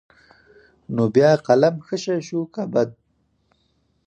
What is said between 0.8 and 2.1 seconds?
نو بيا قلم ښه